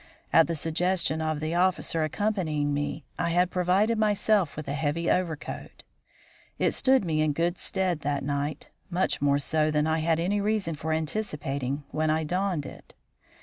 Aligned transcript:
At 0.33 0.47
the 0.47 0.55
suggestion 0.55 1.21
of 1.21 1.39
the 1.39 1.53
officer 1.53 2.03
accompanying 2.03 2.73
me, 2.73 3.05
I 3.19 3.29
had 3.29 3.51
provided 3.51 3.99
myself 3.99 4.55
with 4.55 4.67
a 4.67 4.73
heavy 4.73 5.11
overcoat. 5.11 5.83
It 6.57 6.71
stood 6.73 7.05
me 7.05 7.21
in 7.21 7.33
good 7.33 7.59
stead 7.59 7.99
that 7.99 8.23
night, 8.23 8.69
much 8.89 9.21
more 9.21 9.37
so 9.37 9.69
than 9.69 9.85
I 9.85 9.99
had 9.99 10.19
any 10.19 10.41
reason 10.41 10.73
for 10.73 10.91
anticipating 10.91 11.83
when 11.91 12.09
I 12.09 12.23
donned 12.23 12.65
it. 12.65 12.95